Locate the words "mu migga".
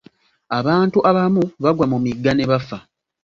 1.91-2.31